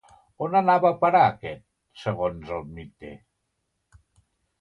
On 0.45 0.55
anava 0.59 0.87
a 0.89 0.95
parar 1.01 1.21
aquest, 1.33 1.61
segons 2.05 2.49
el 2.57 2.65
mite? 2.79 3.13